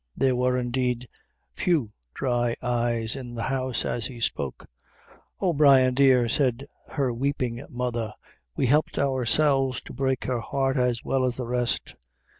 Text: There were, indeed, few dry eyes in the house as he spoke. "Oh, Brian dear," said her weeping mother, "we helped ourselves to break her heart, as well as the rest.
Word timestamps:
There 0.17 0.35
were, 0.35 0.57
indeed, 0.57 1.07
few 1.53 1.91
dry 2.15 2.55
eyes 2.59 3.15
in 3.15 3.35
the 3.35 3.43
house 3.43 3.85
as 3.85 4.07
he 4.07 4.19
spoke. 4.19 4.65
"Oh, 5.39 5.53
Brian 5.53 5.93
dear," 5.93 6.27
said 6.27 6.65
her 6.93 7.13
weeping 7.13 7.63
mother, 7.69 8.13
"we 8.55 8.65
helped 8.65 8.97
ourselves 8.97 9.79
to 9.81 9.93
break 9.93 10.23
her 10.23 10.39
heart, 10.39 10.75
as 10.75 11.03
well 11.03 11.23
as 11.23 11.35
the 11.37 11.45
rest. 11.45 11.93